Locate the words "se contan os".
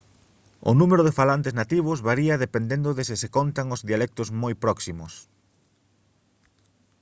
3.21-3.81